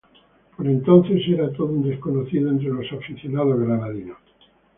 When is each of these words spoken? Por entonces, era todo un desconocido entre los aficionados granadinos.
Por 0.57 0.65
entonces, 0.65 1.21
era 1.27 1.53
todo 1.53 1.67
un 1.67 1.87
desconocido 1.87 2.49
entre 2.49 2.69
los 2.69 2.91
aficionados 2.91 3.59
granadinos. 3.59 4.17